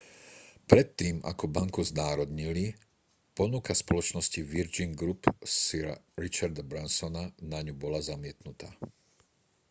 [0.69, 2.65] predtým ako banku znárodnili
[3.37, 5.21] ponuka spoločnosti virgin group
[5.61, 5.93] sira
[6.23, 8.65] richarda bransona na ňu bola zamietnutá